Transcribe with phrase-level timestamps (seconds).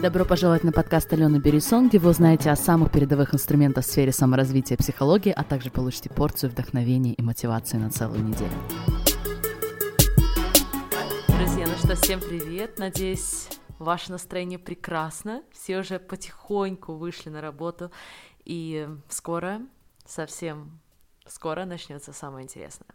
[0.00, 4.12] Добро пожаловать на подкаст Алены Берисон, где вы узнаете о самых передовых инструментах в сфере
[4.12, 8.52] саморазвития и психологии, а также получите порцию вдохновения и мотивации на целую неделю.
[11.26, 12.78] Друзья, ну что, всем привет!
[12.78, 13.48] Надеюсь,
[13.80, 15.42] ваше настроение прекрасно.
[15.50, 17.90] Все уже потихоньку вышли на работу,
[18.44, 19.62] и скоро,
[20.06, 20.78] совсем
[21.26, 22.94] скоро начнется самое интересное.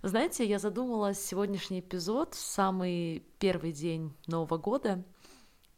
[0.00, 5.04] Вы знаете, я задумалась сегодняшний эпизод, самый первый день Нового года,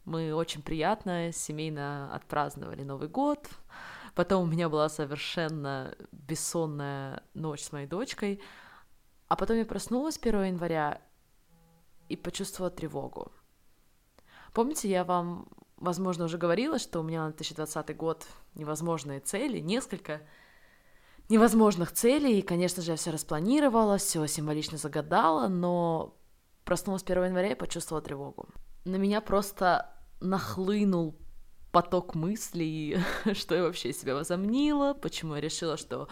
[0.07, 3.45] мы очень приятно семейно отпраздновали Новый год.
[4.15, 8.41] Потом у меня была совершенно бессонная ночь с моей дочкой.
[9.27, 11.01] А потом я проснулась 1 января
[12.07, 13.33] и почувствовала тревогу.
[14.53, 20.21] Помните, я вам, возможно, уже говорила, что у меня на 2020 год невозможные цели, несколько
[21.27, 26.15] невозможных целей, и, конечно же, я все распланировала, все символично загадала, но
[26.63, 28.47] проснулась 1 января и почувствовала тревогу.
[28.85, 31.15] На меня просто нахлынул
[31.71, 32.97] поток мыслей,
[33.33, 36.07] что я вообще себя возомнила, почему я решила, что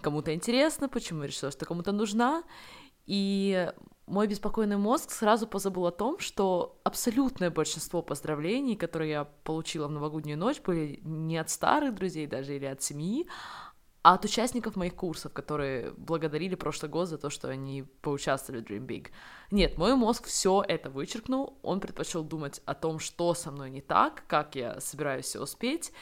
[0.00, 2.42] кому-то интересно, почему я решила, что кому-то нужна.
[3.06, 3.70] И
[4.06, 9.90] мой беспокойный мозг сразу позабыл о том, что абсолютное большинство поздравлений, которые я получила в
[9.90, 13.28] новогоднюю ночь, были не от старых друзей даже или от семьи,
[14.02, 18.64] а от участников моих курсов, которые благодарили прошлый год за то, что они поучаствовали в
[18.64, 19.08] Dream Big.
[19.50, 23.82] Нет, мой мозг все это вычеркнул, он предпочел думать о том, что со мной не
[23.82, 25.92] так, как я собираюсь все успеть,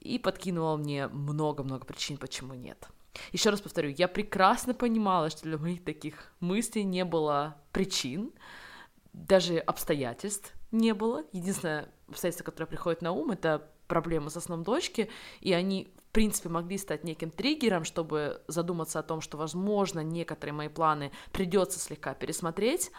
[0.00, 2.88] и подкинул мне много-много причин, почему нет.
[3.32, 8.32] Еще раз повторю, я прекрасно понимала, что для моих таких мыслей не было причин,
[9.14, 11.24] даже обстоятельств не было.
[11.32, 15.08] Единственное обстоятельство, которое приходит на ум, это проблемы со сном дочки,
[15.40, 20.68] и они принципе, могли стать неким триггером, чтобы задуматься о том, что, возможно, некоторые мои
[20.68, 22.90] планы придется слегка пересмотреть,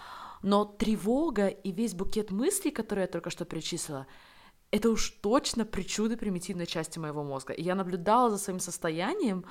[0.44, 4.06] но тревога и весь букет мыслей, которые я только что перечислила,
[4.70, 7.54] это уж точно причуды примитивной части моего мозга.
[7.54, 9.46] И я наблюдала за своим состоянием,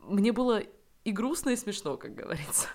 [0.00, 0.60] мне было
[1.04, 2.66] и грустно, и смешно, как говорится.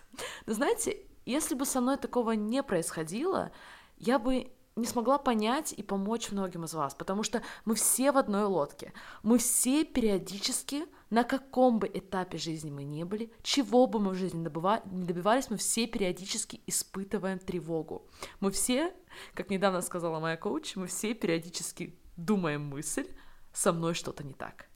[0.45, 3.51] Но знаете, если бы со мной такого не происходило,
[3.97, 8.17] я бы не смогла понять и помочь многим из вас, потому что мы все в
[8.17, 8.93] одной лодке.
[9.23, 14.15] Мы все периодически, на каком бы этапе жизни мы ни были, чего бы мы в
[14.15, 18.07] жизни не добивались, мы все периодически испытываем тревогу.
[18.41, 18.93] Мы все,
[19.33, 23.07] как недавно сказала моя коуч, мы все периодически думаем мысль,
[23.53, 24.67] со мной что-то не так.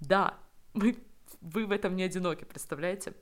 [0.00, 0.38] Да,
[0.72, 0.96] вы,
[1.42, 3.12] вы в этом не одиноки, представляете?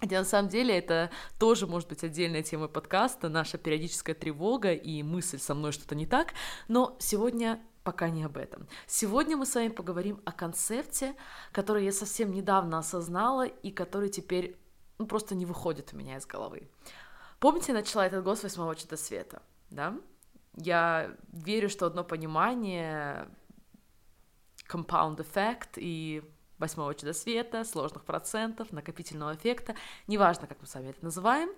[0.00, 5.02] Хотя на самом деле это тоже может быть отдельная тема подкаста, наша периодическая тревога и
[5.02, 6.34] мысль со мной что-то не так,
[6.68, 8.68] но сегодня пока не об этом.
[8.86, 11.14] Сегодня мы с вами поговорим о концепте,
[11.52, 14.56] который я совсем недавно осознала и который теперь
[14.98, 16.68] ну, просто не выходит у меня из головы.
[17.40, 19.96] Помните, я начала этот год с восьмого чуда света, да?
[20.54, 23.28] Я верю, что одно понимание,
[24.68, 26.22] compound effect и
[26.58, 29.74] восьмого чуда света, сложных процентов, накопительного эффекта,
[30.06, 31.50] неважно, как мы с вами это называем,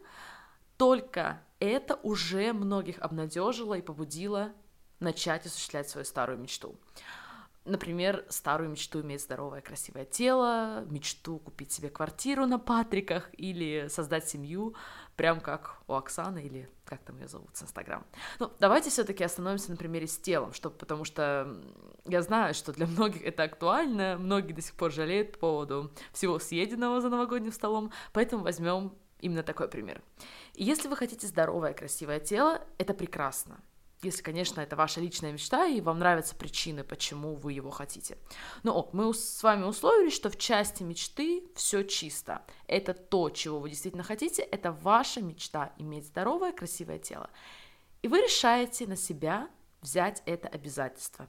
[0.76, 4.52] только это уже многих обнадежило и побудило
[4.98, 6.76] начать осуществлять свою старую мечту.
[7.66, 14.26] Например, старую мечту иметь здоровое, красивое тело, мечту купить себе квартиру на Патриках или создать
[14.26, 14.74] семью,
[15.14, 18.06] прям как у Оксаны или как там ее зовут с Инстаграм.
[18.38, 21.54] Ну, давайте все-таки остановимся на примере с телом, чтобы, потому что
[22.06, 26.38] я знаю, что для многих это актуально, многие до сих пор жалеют по поводу всего
[26.38, 30.00] съеденного за новогодним столом, поэтому возьмем именно такой пример.
[30.54, 33.60] Если вы хотите здоровое, красивое тело, это прекрасно
[34.02, 38.16] если, конечно, это ваша личная мечта, и вам нравятся причины, почему вы его хотите.
[38.62, 42.42] Но мы с вами условились, что в части мечты все чисто.
[42.66, 47.28] Это то, чего вы действительно хотите, это ваша мечта иметь здоровое, красивое тело.
[48.02, 49.50] И вы решаете на себя
[49.82, 51.28] взять это обязательство.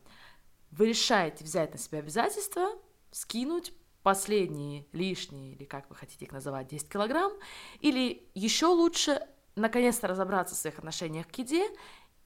[0.71, 2.69] Вы решаете взять на себя обязательство,
[3.11, 7.33] скинуть последние лишние, или как вы хотите их называть, 10 килограмм,
[7.81, 11.67] или еще лучше наконец-то разобраться в своих отношениях к еде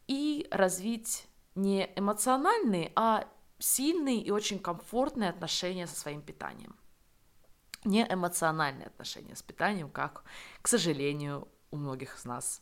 [0.07, 3.28] и развить не эмоциональные, а
[3.60, 6.75] сильные и очень комфортные отношения со своим питанием.
[7.84, 10.24] Не эмоциональные отношения с питанием, как,
[10.62, 12.62] к сожалению, у многих из нас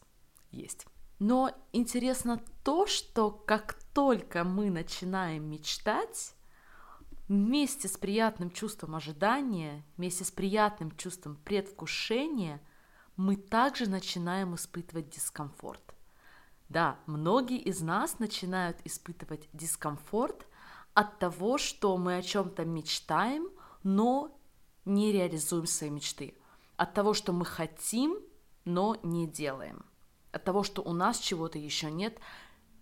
[0.51, 0.85] есть.
[1.19, 6.35] Но интересно то, что как только мы начинаем мечтать,
[7.27, 12.61] вместе с приятным чувством ожидания, вместе с приятным чувством предвкушения,
[13.15, 15.92] мы также начинаем испытывать дискомфорт.
[16.73, 20.47] Да, многие из нас начинают испытывать дискомфорт
[20.95, 23.47] от того, что мы о чем-то мечтаем,
[23.83, 24.35] но
[24.83, 26.35] не реализуем свои мечты.
[26.75, 28.17] От того, что мы хотим,
[28.65, 29.85] но не делаем.
[30.31, 32.17] От того, что у нас чего-то еще нет,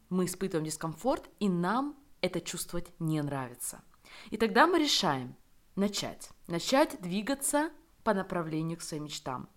[0.07, 3.81] мы испытываем дискомфорт, и нам это чувствовать не нравится.
[4.29, 5.35] И тогда мы решаем
[5.75, 6.29] начать.
[6.47, 7.71] Начать двигаться
[8.05, 9.49] по направлению к своим мечтам,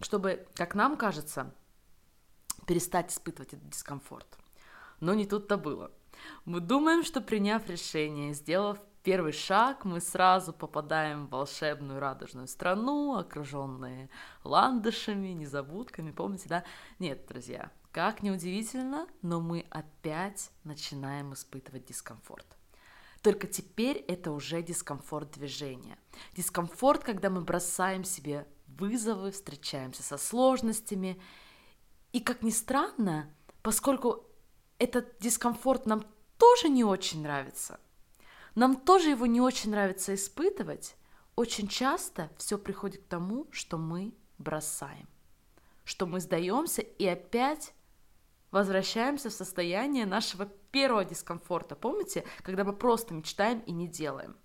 [0.00, 1.54] чтобы, как нам кажется,
[2.66, 4.26] перестать испытывать этот дискомфорт.
[5.00, 5.90] Но не тут-то было.
[6.44, 13.16] Мы думаем, что приняв решение, сделав первый шаг, мы сразу попадаем в волшебную радужную страну,
[13.16, 14.08] окруженные
[14.44, 16.64] ландышами, незабудками, помните, да?
[16.98, 22.46] Нет, друзья, как ни удивительно, но мы опять начинаем испытывать дискомфорт.
[23.22, 25.96] Только теперь это уже дискомфорт движения.
[26.36, 31.20] Дискомфорт, когда мы бросаем себе вызовы, встречаемся со сложностями.
[32.14, 33.28] И как ни странно,
[33.60, 34.24] поскольку
[34.78, 36.06] этот дискомфорт нам
[36.38, 37.80] тоже не очень нравится,
[38.54, 40.94] нам тоже его не очень нравится испытывать,
[41.34, 45.08] очень часто все приходит к тому, что мы бросаем,
[45.82, 47.74] что мы сдаемся и опять
[48.52, 51.74] возвращаемся в состояние нашего первого дискомфорта.
[51.74, 54.36] Помните, когда мы просто мечтаем и не делаем?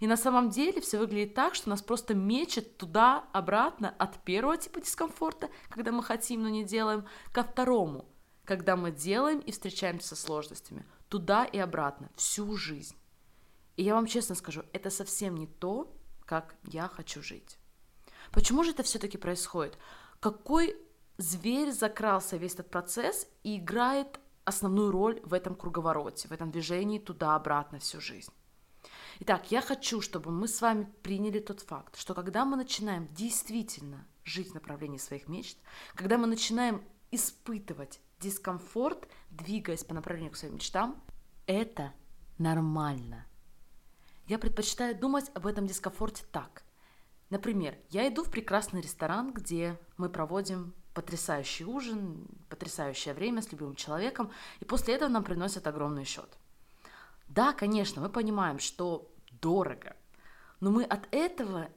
[0.00, 4.80] И на самом деле все выглядит так, что нас просто мечет туда-обратно от первого типа
[4.80, 8.06] дискомфорта, когда мы хотим, но не делаем, ко второму,
[8.44, 10.86] когда мы делаем и встречаемся со сложностями.
[11.10, 12.96] Туда и обратно, всю жизнь.
[13.76, 15.94] И я вам честно скажу, это совсем не то,
[16.24, 17.58] как я хочу жить.
[18.32, 19.76] Почему же это все-таки происходит?
[20.18, 20.76] Какой
[21.18, 26.98] зверь закрался весь этот процесс и играет основную роль в этом круговороте, в этом движении
[26.98, 28.32] туда-обратно всю жизнь?
[29.22, 34.06] Итак, я хочу, чтобы мы с вами приняли тот факт, что когда мы начинаем действительно
[34.24, 35.58] жить в направлении своих мечт,
[35.94, 41.02] когда мы начинаем испытывать дискомфорт, двигаясь по направлению к своим мечтам,
[41.46, 41.92] это
[42.38, 43.26] нормально.
[44.26, 46.62] Я предпочитаю думать об этом дискомфорте так.
[47.28, 53.74] Например, я иду в прекрасный ресторан, где мы проводим потрясающий ужин, потрясающее время с любимым
[53.74, 54.30] человеком,
[54.60, 56.39] и после этого нам приносят огромный счет.
[57.30, 59.08] Да, конечно, мы понимаем, что
[59.40, 59.96] дорого,
[60.58, 61.68] но мы от этого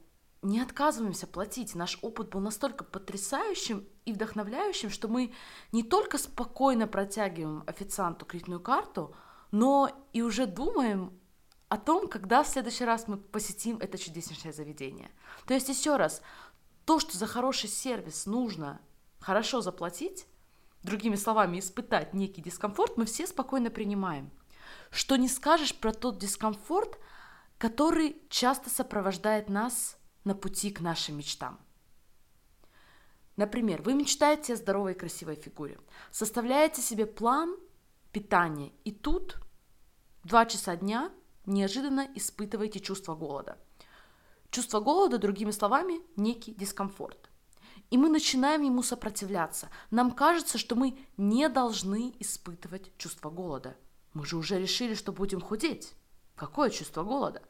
[0.42, 1.76] не отказываемся платить.
[1.76, 5.32] Наш опыт был настолько потрясающим и вдохновляющим, что мы
[5.70, 9.14] не только спокойно протягиваем официанту кредитную карту,
[9.52, 11.18] но и уже думаем
[11.68, 15.10] о том, когда в следующий раз мы посетим это чудеснейшее заведение.
[15.46, 16.20] То есть еще раз,
[16.84, 18.80] то, что за хороший сервис нужно
[19.20, 20.26] хорошо заплатить,
[20.82, 24.30] другими словами, испытать некий дискомфорт, мы все спокойно принимаем.
[24.94, 26.98] Что не скажешь про тот дискомфорт,
[27.58, 31.58] который часто сопровождает нас на пути к нашим мечтам.
[33.36, 35.78] Например, вы мечтаете о здоровой и красивой фигуре,
[36.12, 37.56] составляете себе план
[38.12, 39.38] питания, и тут
[40.22, 41.10] два часа дня–
[41.46, 43.58] неожиданно испытываете чувство голода.
[44.50, 47.28] Чувство голода, другими словами, некий дискомфорт.
[47.90, 49.68] И мы начинаем ему сопротивляться.
[49.90, 53.76] Нам кажется, что мы не должны испытывать чувство голода.
[54.14, 55.94] Мы же уже решили, что будем худеть.
[56.36, 57.42] Какое чувство голода?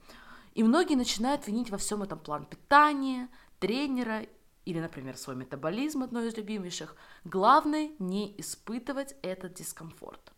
[0.55, 3.29] И многие начинают винить во всем этом план питания,
[3.61, 4.27] тренера
[4.65, 6.97] или, например, свой метаболизм, одно из любимейших.
[7.25, 10.33] Главное не испытывать этот дискомфорт.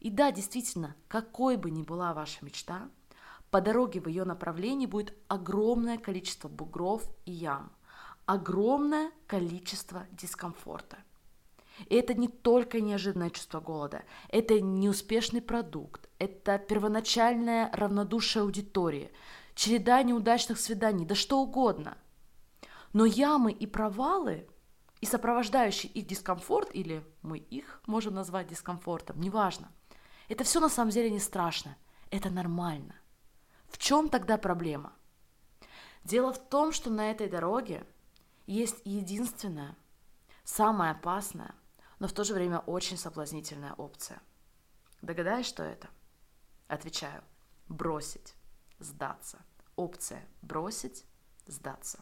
[0.00, 2.88] И да, действительно, какой бы ни была ваша мечта,
[3.50, 7.72] по дороге в ее направлении будет огромное количество бугров и ям,
[8.26, 10.98] огромное количество дискомфорта.
[11.88, 19.10] И это не только неожиданное чувство голода, это неуспешный продукт, это первоначальное равнодушие аудитории,
[19.54, 21.98] череда неудачных свиданий, да что угодно.
[22.92, 24.46] Но ямы и провалы
[25.00, 29.70] и сопровождающий их дискомфорт, или мы их можем назвать дискомфортом, неважно–
[30.28, 31.76] это все на самом деле не страшно.
[32.10, 32.94] Это нормально.
[33.68, 34.92] В чем тогда проблема?
[36.04, 37.86] Дело в том, что на этой дороге
[38.46, 39.76] есть единственная,
[40.44, 41.54] самая опасная,
[41.98, 44.20] но в то же время очень соблазнительная опция.
[45.02, 45.88] Догадаешь, что это?
[46.68, 47.22] Отвечаю.
[47.68, 48.34] Бросить,
[48.78, 49.38] сдаться.
[49.76, 51.04] Опция бросить,
[51.46, 52.00] сдаться.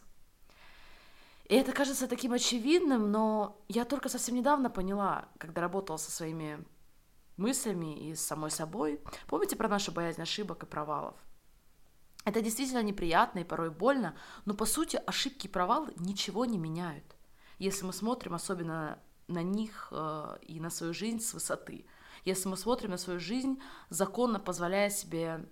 [1.45, 6.63] И это кажется таким очевидным, но я только совсем недавно поняла, когда работала со своими
[7.37, 9.01] мыслями и с самой собой.
[9.27, 11.15] Помните про нашу боязнь ошибок и провалов?
[12.25, 17.17] Это действительно неприятно и порой больно, но по сути ошибки и провалы ничего не меняют,
[17.59, 21.85] если мы смотрим особенно на них э, и на свою жизнь с высоты.
[22.25, 25.45] Если мы смотрим на свою жизнь, законно позволяя себе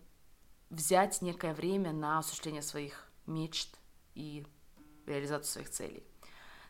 [0.70, 3.78] взять некое время на осуществление своих мечт
[4.16, 4.46] и
[5.06, 6.04] реализацию своих целей.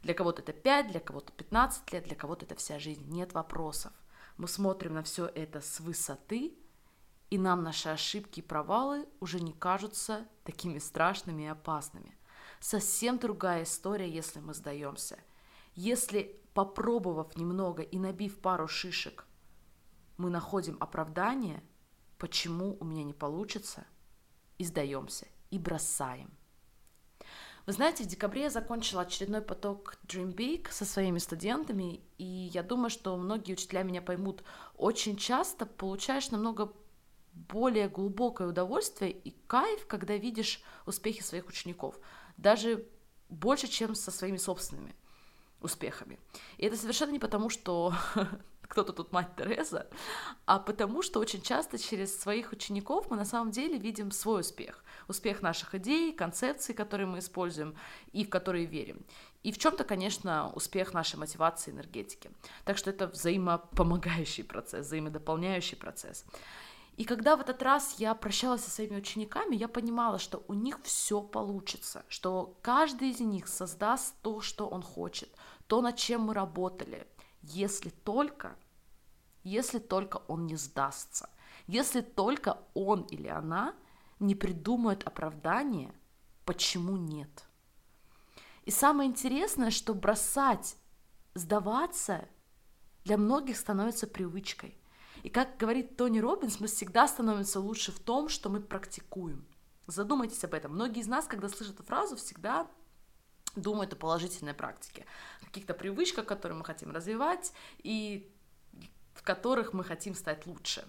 [0.02, 3.06] Для кого-то это 5, для кого-то 15 лет, для кого-то это вся жизнь.
[3.08, 3.94] Нет вопросов
[4.42, 6.58] мы смотрим на все это с высоты,
[7.30, 12.18] и нам наши ошибки и провалы уже не кажутся такими страшными и опасными.
[12.60, 15.20] Совсем другая история, если мы сдаемся.
[15.74, 19.26] Если, попробовав немного и набив пару шишек,
[20.18, 21.64] мы находим оправдание,
[22.18, 23.86] почему у меня не получится,
[24.58, 26.30] и сдаемся, и бросаем.
[27.66, 32.64] Вы знаете, в декабре я закончила очередной поток Dream Big со своими студентами, и я
[32.64, 34.44] думаю, что многие учителя меня поймут.
[34.76, 36.74] Очень часто получаешь намного
[37.34, 41.98] более глубокое удовольствие и кайф, когда видишь успехи своих учеников,
[42.36, 42.88] даже
[43.30, 44.96] больше, чем со своими собственными
[45.62, 46.20] успехами.
[46.58, 47.94] И это совершенно не потому, что
[48.62, 49.88] кто-то тут мать Тереза,
[50.46, 54.84] а потому что очень часто через своих учеников мы на самом деле видим свой успех.
[55.08, 57.76] Успех наших идей, концепций, которые мы используем
[58.14, 59.06] и в которые верим.
[59.44, 62.30] И в чем-то, конечно, успех нашей мотивации, энергетики.
[62.64, 66.26] Так что это взаимопомогающий процесс, взаимодополняющий процесс.
[67.02, 70.80] И когда в этот раз я прощалась со своими учениками, я понимала, что у них
[70.84, 76.36] все получится, что каждый из них создаст то, что он хочет, то, над чем мы
[76.36, 77.08] работали,
[77.42, 78.56] если только,
[79.44, 81.28] если только он не сдастся,
[81.66, 83.74] если только он или она
[84.20, 85.92] не придумают оправдание,
[86.46, 87.46] почему нет.
[88.66, 90.78] И самое интересное, что бросать,
[91.34, 92.30] сдаваться
[93.06, 94.78] для многих становится привычкой.
[95.24, 99.46] И как говорит Тони Робинс, мы всегда становимся лучше в том, что мы практикуем.
[99.88, 100.74] Задумайтесь об этом.
[100.74, 102.68] Многие из нас, когда слышат эту фразу, всегда
[103.56, 105.06] думают о положительной практике,
[105.52, 108.32] каких-то привычках, которые мы хотим развивать и
[109.14, 110.88] в которых мы хотим стать лучше.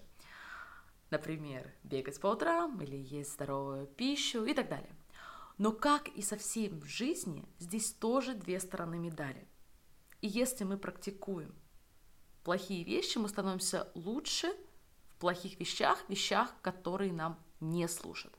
[1.10, 4.94] Например, бегать по утрам или есть здоровую пищу и так далее.
[5.58, 9.46] Но как и со всем в жизни, здесь тоже две стороны медали.
[10.20, 11.54] И если мы практикуем
[12.44, 14.54] плохие вещи, мы становимся лучше
[15.08, 18.32] в плохих вещах, вещах, которые нам не служат.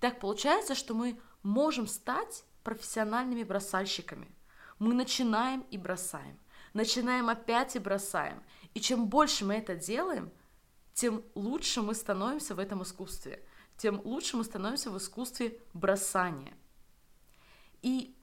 [0.00, 4.34] Так получается, что мы можем стать профессиональными бросальщиками.
[4.78, 6.38] Мы начинаем и бросаем,
[6.74, 8.42] начинаем опять и бросаем.
[8.74, 10.30] И чем больше мы это делаем,
[10.92, 13.42] тем лучше мы становимся в этом искусстве,
[13.76, 16.54] тем лучше мы становимся в искусстве бросания.
[17.82, 18.15] И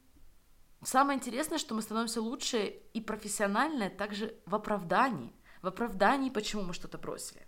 [0.86, 6.74] самое интересное, что мы становимся лучше и профессионально также в оправдании, в оправдании, почему мы
[6.74, 7.46] что-то бросили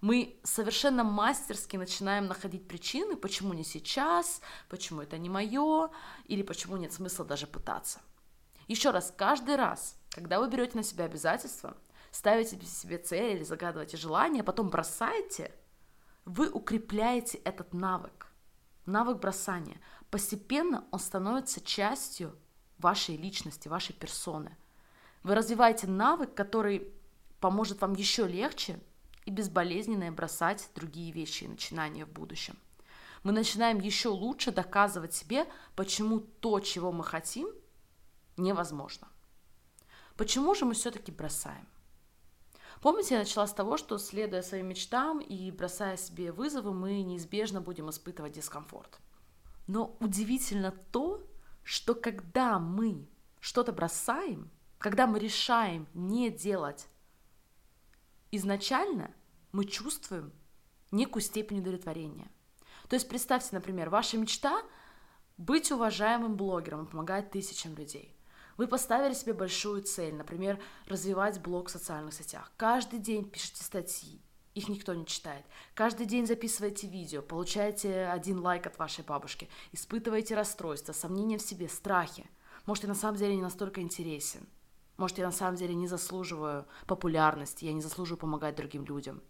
[0.00, 5.90] мы совершенно мастерски начинаем находить причины, почему не сейчас, почему это не мое,
[6.24, 8.00] или почему нет смысла даже пытаться.
[8.66, 11.76] Еще раз, каждый раз, когда вы берете на себя обязательства,
[12.10, 15.52] ставите себе цель или загадываете желание, а потом бросаете,
[16.24, 18.28] вы укрепляете этот навык,
[18.86, 19.80] навык бросания.
[20.10, 22.36] Постепенно он становится частью
[22.80, 24.56] вашей личности, вашей персоны.
[25.22, 26.92] Вы развиваете навык, который
[27.40, 28.78] поможет вам еще легче
[29.24, 32.56] и безболезненно бросать другие вещи и начинания в будущем.
[33.22, 35.46] Мы начинаем еще лучше доказывать себе,
[35.76, 37.48] почему то, чего мы хотим,
[38.36, 39.08] невозможно.
[40.16, 41.66] Почему же мы все-таки бросаем?
[42.80, 47.60] Помните, я начала с того, что следуя своим мечтам и бросая себе вызовы, мы неизбежно
[47.60, 48.98] будем испытывать дискомфорт.
[49.66, 51.22] Но удивительно то,
[51.62, 53.08] что когда мы
[53.40, 56.86] что-то бросаем, когда мы решаем не делать
[58.30, 59.14] изначально,
[59.52, 60.32] мы чувствуем
[60.90, 62.30] некую степень удовлетворения.
[62.88, 64.62] То есть представьте, например, ваша мечта
[65.36, 68.16] быть уважаемым блогером и помогать тысячам людей.
[68.56, 72.52] Вы поставили себе большую цель, например, развивать блог в социальных сетях.
[72.56, 74.20] Каждый день пишите статьи,
[74.54, 75.44] их никто не читает.
[75.74, 81.68] Каждый день записываете видео, получаете один лайк от вашей бабушки, испытываете расстройство, сомнения в себе,
[81.68, 82.28] страхи.
[82.66, 84.46] Может, я на самом деле не настолько интересен.
[84.96, 89.22] Может, я на самом деле не заслуживаю популярности, я не заслуживаю помогать другим людям.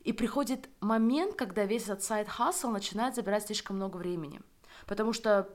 [0.00, 4.40] И приходит момент, когда весь этот сайт хасл начинает забирать слишком много времени.
[4.86, 5.48] Потому что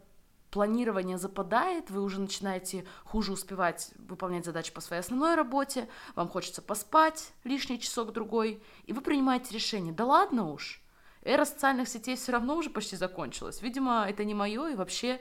[0.52, 6.62] планирование западает, вы уже начинаете хуже успевать выполнять задачи по своей основной работе, вам хочется
[6.62, 10.82] поспать лишний часок-другой, и вы принимаете решение, да ладно уж,
[11.24, 13.62] эра социальных сетей все равно уже почти закончилась.
[13.62, 15.20] Видимо, это не мое, и вообще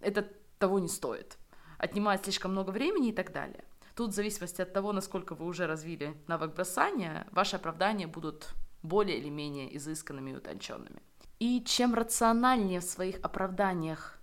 [0.00, 1.38] это того не стоит.
[1.78, 3.64] Отнимает слишком много времени и так далее.
[3.94, 8.48] Тут в зависимости от того, насколько вы уже развили навык бросания, ваши оправдания будут
[8.82, 11.02] более или менее изысканными и утонченными.
[11.40, 14.20] И чем рациональнее в своих оправданиях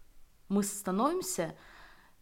[0.49, 1.57] мы становимся,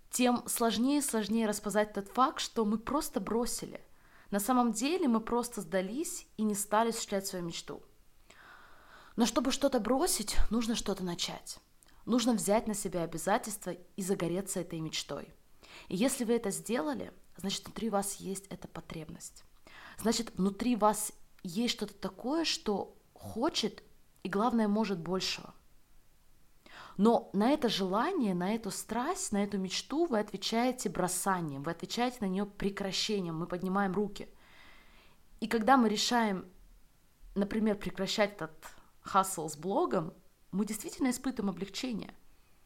[0.09, 3.81] тем сложнее и сложнее распознать тот факт, что мы просто бросили.
[4.31, 7.83] На самом деле мы просто сдались и не стали осуществлять свою мечту.
[9.17, 11.59] Но чтобы что-то бросить, нужно что-то начать.
[12.05, 15.27] Нужно взять на себя обязательства и загореться этой мечтой.
[15.89, 19.43] И если вы это сделали, значит, внутри вас есть эта потребность.
[19.97, 21.11] Значит, внутри вас
[21.43, 23.83] есть что-то такое, что хочет
[24.25, 25.53] и, главное, может большего.
[26.98, 32.17] Но на это желание, на эту страсть, на эту мечту вы отвечаете бросанием, вы отвечаете
[32.22, 34.27] на нее прекращением, мы поднимаем руки.
[35.41, 36.51] И когда мы решаем,
[37.36, 38.65] например, прекращать этот
[39.01, 40.12] хасл с блогом,
[40.51, 42.15] мы действительно испытываем облегчение.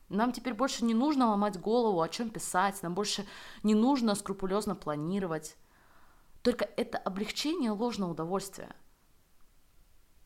[0.07, 3.25] Нам теперь больше не нужно ломать голову, о чем писать, нам больше
[3.63, 5.57] не нужно скрупулезно планировать.
[6.41, 8.73] Только это облегчение ложного удовольствия.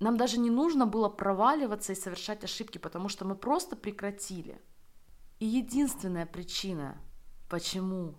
[0.03, 4.62] Нам даже не нужно было проваливаться и совершать ошибки, потому что мы просто прекратили.
[5.39, 6.98] И единственная причина,
[7.50, 8.15] почему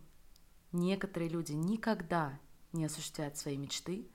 [0.72, 2.40] некоторые люди никогда
[2.72, 4.08] не осуществляют свои мечты,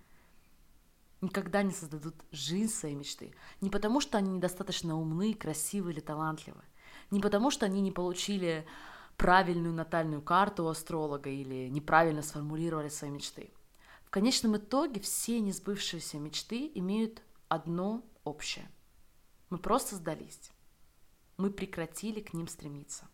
[1.21, 6.63] никогда не создадут жизнь своей мечты, не потому что они недостаточно умны, красивы или талантливы,
[7.11, 8.65] не потому что они не получили
[9.15, 13.51] правильную натальную карту у астролога или неправильно сформулировали свои мечты.
[14.05, 18.69] В конечном итоге все несбывшиеся мечты имеют одно общее.
[19.49, 20.51] Мы просто сдались.
[21.37, 23.07] Мы прекратили к ним стремиться.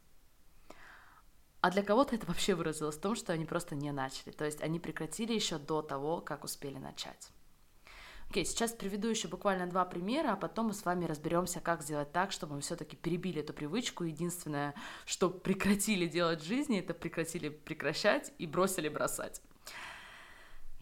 [1.61, 4.31] А для кого-то это вообще выразилось в том, что они просто не начали.
[4.31, 7.31] То есть они прекратили еще до того, как успели начать.
[8.29, 12.11] Окей, сейчас приведу еще буквально два примера, а потом мы с вами разберемся, как сделать
[12.11, 14.03] так, чтобы мы все-таки перебили эту привычку.
[14.03, 14.75] Единственное,
[15.05, 19.41] что прекратили делать в жизни, это прекратили прекращать и бросили бросать.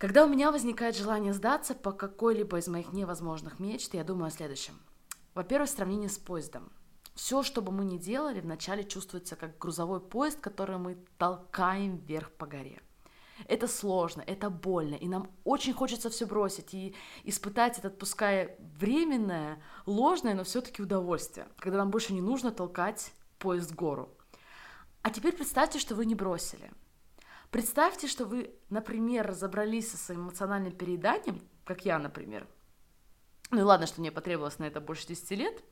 [0.04, 4.32] Когда у меня возникает желание сдаться по какой-либо из моих невозможных мечт, я думаю о
[4.32, 4.74] следующем.
[5.34, 6.74] Во-первых, в сравнении с поездом.
[7.16, 12.34] Все, что бы мы ни делали, вначале чувствуется как грузовой поезд, который мы толкаем вверх
[12.34, 12.82] по горе.
[13.48, 16.94] Это сложно, это больно, и нам очень хочется все бросить и
[17.24, 23.72] испытать это, пускай временное, ложное, но все-таки удовольствие, когда нам больше не нужно толкать поезд
[23.72, 24.10] в гору.
[25.02, 26.70] А теперь представьте, что вы не бросили–
[27.54, 32.48] Представьте, что вы, например, разобрались со своим эмоциональным перееданием, как я, например.
[33.52, 35.64] Ну и ладно, что мне потребовалось на это больше 10 лет,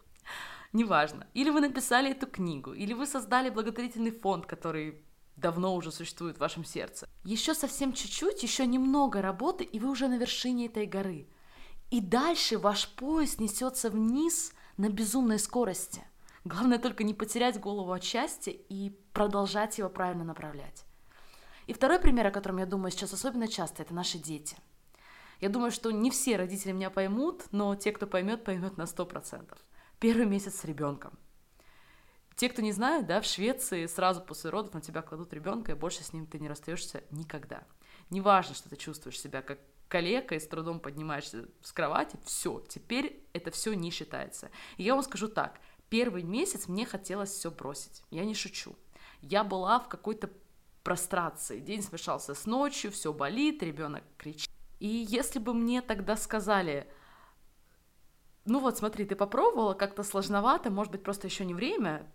[0.74, 1.26] неважно.
[1.34, 5.04] Или вы написали эту книгу, или вы создали благотворительный фонд, который
[5.38, 7.10] давно уже существует в вашем сердце.
[7.24, 11.30] Еще совсем чуть-чуть, еще немного работы, и вы уже на вершине этой горы.
[11.90, 16.04] И дальше ваш поезд несется вниз на безумной скорости.
[16.46, 20.86] Главное только не потерять голову от счастья и продолжать его правильно направлять.
[21.68, 24.58] И второй пример, о котором я думаю сейчас особенно часто, это наши дети.
[25.40, 29.58] Я думаю, что не все родители меня поймут, но те, кто поймет, поймет на 100%.
[30.00, 31.18] Первый месяц с ребенком.
[32.36, 35.76] Те, кто не знает, да, в Швеции сразу после родов на тебя кладут ребенка, и
[35.76, 37.64] больше с ним ты не расстаешься никогда.
[38.10, 43.28] Неважно, что ты чувствуешь себя как калека и с трудом поднимаешься с кровати, все, теперь
[43.34, 44.50] это все не считается.
[44.78, 48.76] И я вам скажу так, первый месяц мне хотелось все бросить, я не шучу.
[49.22, 50.30] Я была в какой-то
[50.84, 51.60] прострации.
[51.60, 54.50] День смешался с ночью, все болит, ребенок кричит.
[54.80, 56.88] И если бы мне тогда сказали,
[58.46, 62.12] ну вот смотри, ты попробовала, как-то сложновато, может быть, просто еще не время,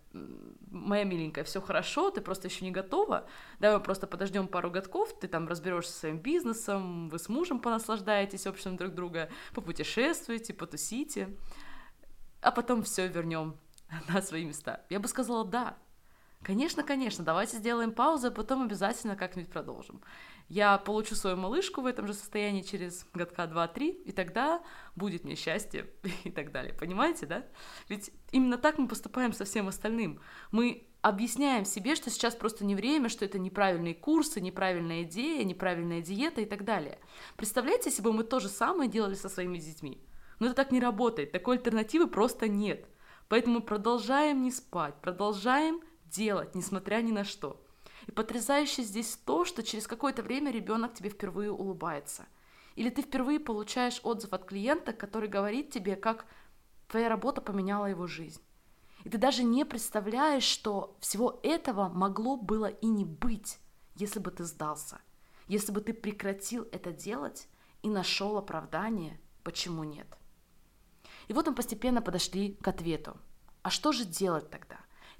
[0.69, 3.25] моя миленькая, все хорошо, ты просто еще не готова,
[3.59, 7.59] давай мы просто подождем пару годков, ты там разберешься со своим бизнесом, вы с мужем
[7.59, 11.29] понаслаждаетесь обществом друг друга, попутешествуете, потусите,
[12.41, 13.57] а потом все вернем
[14.09, 14.85] на свои места.
[14.89, 15.77] Я бы сказала да,
[16.43, 20.01] Конечно, конечно, давайте сделаем паузу, а потом обязательно как-нибудь продолжим.
[20.49, 24.63] Я получу свою малышку в этом же состоянии через годка 2-3, и тогда
[24.95, 25.89] будет мне счастье
[26.23, 26.73] и так далее.
[26.73, 27.45] Понимаете, да?
[27.89, 30.21] Ведь именно так мы поступаем со всем остальным.
[30.51, 36.01] Мы объясняем себе, что сейчас просто не время, что это неправильные курсы, неправильная идея, неправильная
[36.01, 36.99] диета и так далее.
[37.35, 40.01] Представляете, если бы мы то же самое делали со своими детьми?
[40.39, 42.87] Но это так не работает, такой альтернативы просто нет.
[43.27, 47.63] Поэтому продолжаем не спать, продолжаем делать, несмотря ни на что.
[48.07, 52.25] И потрясающе здесь то, что через какое-то время ребенок тебе впервые улыбается.
[52.75, 56.25] Или ты впервые получаешь отзыв от клиента, который говорит тебе, как
[56.87, 58.41] твоя работа поменяла его жизнь.
[59.03, 63.59] И ты даже не представляешь, что всего этого могло было и не быть,
[63.95, 64.99] если бы ты сдался,
[65.47, 67.47] если бы ты прекратил это делать
[67.83, 70.07] и нашел оправдание, почему нет.
[71.27, 73.17] И вот мы постепенно подошли к ответу.
[73.63, 74.77] А что же делать тогда?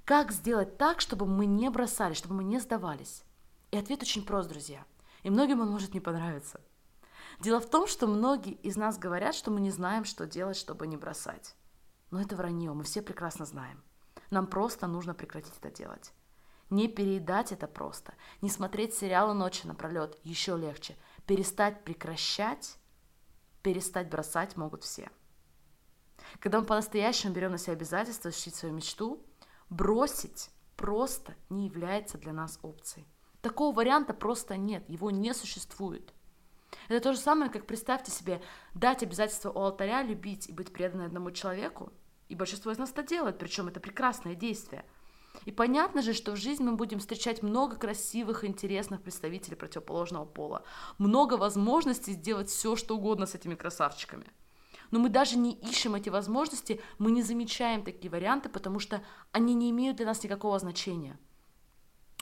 [0.08, 3.24] Как сделать так, чтобы мы не бросали, чтобы мы не сдавались?
[3.70, 4.86] И ответ очень прост, друзья.
[5.22, 6.62] И многим он может не понравиться.
[7.40, 10.86] Дело в том, что многие из нас говорят, что мы не знаем, что делать, чтобы
[10.86, 11.54] не бросать.
[12.10, 13.82] Но это вранье, мы все прекрасно знаем.
[14.30, 16.14] Нам просто нужно прекратить это делать.
[16.70, 18.14] Не переедать это просто.
[18.40, 20.96] Не смотреть сериалы ночи напролет еще легче.
[21.26, 22.78] Перестать прекращать,
[23.62, 25.10] перестать бросать могут все.
[26.40, 29.22] Когда мы по-настоящему берем на себя обязательство защитить свою мечту,
[29.70, 33.06] Бросить просто не является для нас опцией.
[33.42, 36.14] Такого варианта просто нет, его не существует.
[36.88, 38.42] Это то же самое, как представьте себе
[38.74, 41.92] дать обязательство у алтаря любить и быть преданной одному человеку.
[42.28, 44.84] И большинство из нас это делает, причем это прекрасное действие.
[45.44, 50.62] И понятно же, что в жизни мы будем встречать много красивых, интересных представителей противоположного пола,
[50.98, 54.26] много возможностей сделать все, что угодно с этими красавчиками.
[54.90, 59.54] Но мы даже не ищем эти возможности, мы не замечаем такие варианты, потому что они
[59.54, 61.18] не имеют для нас никакого значения.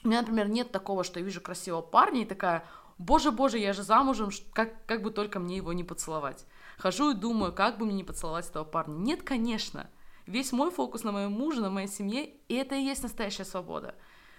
[0.03, 2.65] У меня, например, нет такого, что я вижу красивого парня и такая,
[2.99, 6.47] боже, боже, я же замужем, как, как бы только мне его не поцеловать.
[6.79, 8.95] Хожу и думаю, как бы мне не поцеловать этого парня.
[8.95, 9.89] Нет, конечно.
[10.27, 13.95] Весь мой фокус на моем муже, на моей семье, и это и есть настоящая свобода.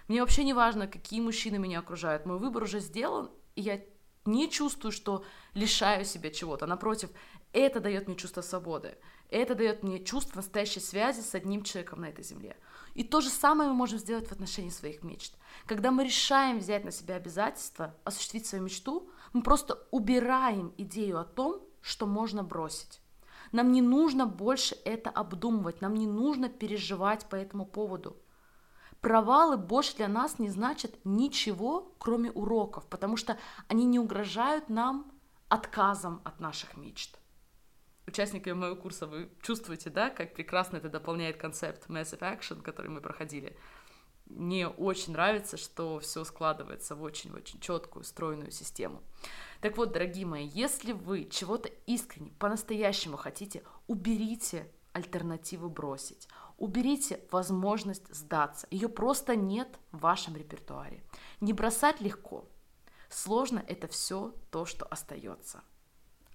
[0.06, 2.24] Мне вообще не важно, какие мужчины меня окружают.
[2.26, 3.80] Мой выбор уже сделан, и я
[4.24, 6.66] не чувствую, что лишаю себя чего-то.
[6.66, 7.10] Напротив,
[7.52, 8.96] это дает мне чувство свободы.
[9.30, 12.56] Это дает мне чувство настоящей связи с одним человеком на этой земле.
[12.94, 15.34] И то же самое мы можем сделать в отношении своих мечт.
[15.66, 21.24] Когда мы решаем взять на себя обязательства, осуществить свою мечту, мы просто убираем идею о
[21.24, 23.00] том, что можно бросить.
[23.52, 28.16] Нам не нужно больше это обдумывать, нам не нужно переживать по этому поводу.
[29.00, 35.10] Провалы больше для нас не значат ничего, кроме уроков, потому что они не угрожают нам
[35.48, 37.18] отказом от наших мечт.
[38.06, 43.00] Участники моего курса, вы чувствуете, да, как прекрасно это дополняет концепт Massive Action, который мы
[43.00, 43.56] проходили.
[44.26, 49.02] Мне очень нравится, что все складывается в очень-очень четкую, стройную систему.
[49.60, 56.28] Так вот, дорогие мои, если вы чего-то искренне, по-настоящему хотите, уберите альтернативу бросить.
[56.58, 58.66] Уберите возможность сдаться.
[58.70, 61.02] Ее просто нет в вашем репертуаре.
[61.40, 62.44] Не бросать легко.
[63.08, 65.62] Сложно это все то, что остается.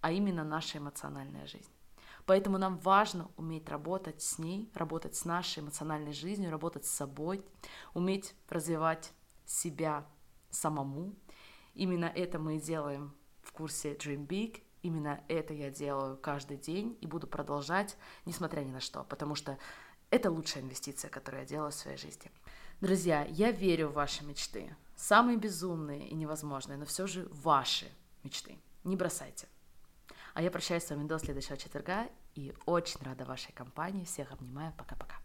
[0.02, 1.72] А именно наша эмоциональная жизнь.
[2.26, 7.46] Поэтому нам важно уметь работать с ней, работать с нашей эмоциональной жизнью, работать с собой,
[7.94, 9.14] уметь развивать
[9.46, 10.08] себя
[10.50, 11.14] самому,
[11.74, 14.62] Именно это мы и делаем в курсе Dream Big.
[14.84, 19.58] Именно это я делаю каждый день и буду продолжать, несмотря ни на что, потому что
[20.14, 22.32] это лучшая инвестиция, которую я делаю в своей жизни.
[22.82, 24.76] Друзья, я верю в ваши мечты.
[24.96, 27.92] Самые безумные и невозможные, но все же ваши
[28.24, 28.60] мечты.
[28.84, 29.48] Не бросайте.
[30.36, 34.06] А я прощаюсь с вами до следующего четверга и очень рада вашей компании.
[34.06, 34.72] Всех обнимаю.
[34.78, 35.16] Пока-пока.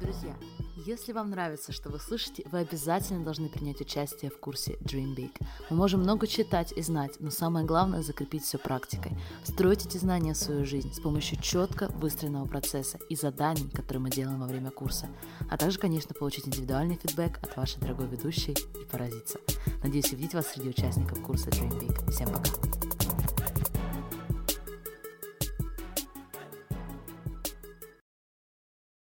[0.00, 0.36] Друзья,
[0.84, 5.32] если вам нравится, что вы слышите, вы обязательно должны принять участие в курсе Dream Big.
[5.70, 9.12] Мы можем много читать и знать, но самое главное– закрепить все практикой.
[9.44, 14.10] Строить эти знания в свою жизнь с помощью четко выстроенного процесса и заданий, которые мы
[14.10, 15.08] делаем во время курса.
[15.50, 19.38] А также, конечно, получить индивидуальный фидбэк от вашей дорогой ведущей и поразиться.
[19.82, 22.10] Надеюсь увидеть вас среди участников курса Dream Big.
[22.10, 22.85] Всем пока!